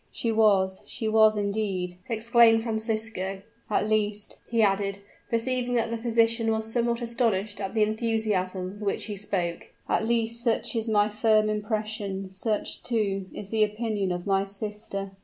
[0.11, 3.43] "She was she was indeed!" exclaimed Francisco.
[3.69, 4.97] "At least," he added,
[5.29, 10.07] perceiving that the physician was somewhat astonished at the enthusiasm with which he spoke "at
[10.07, 15.11] least, such is my firm impression; such, too, is the opinion of my sister."